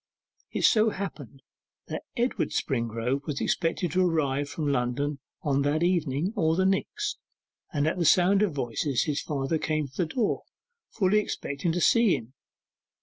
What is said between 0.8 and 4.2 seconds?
happened that Edward Springrove was expected to